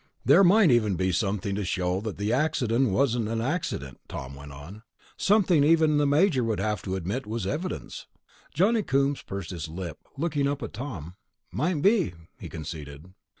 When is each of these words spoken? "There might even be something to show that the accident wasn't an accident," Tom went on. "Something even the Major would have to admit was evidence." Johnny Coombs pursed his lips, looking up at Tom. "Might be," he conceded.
"There 0.25 0.43
might 0.43 0.71
even 0.71 0.95
be 0.95 1.11
something 1.11 1.53
to 1.53 1.63
show 1.63 2.01
that 2.01 2.17
the 2.17 2.33
accident 2.33 2.89
wasn't 2.89 3.27
an 3.27 3.39
accident," 3.39 3.99
Tom 4.07 4.33
went 4.33 4.51
on. 4.51 4.81
"Something 5.15 5.63
even 5.63 5.99
the 5.99 6.07
Major 6.07 6.43
would 6.43 6.59
have 6.59 6.81
to 6.85 6.95
admit 6.95 7.27
was 7.27 7.45
evidence." 7.45 8.07
Johnny 8.51 8.81
Coombs 8.81 9.21
pursed 9.21 9.51
his 9.51 9.67
lips, 9.69 10.01
looking 10.17 10.47
up 10.47 10.63
at 10.63 10.73
Tom. 10.73 11.17
"Might 11.51 11.83
be," 11.83 12.15
he 12.39 12.49
conceded. 12.49 13.11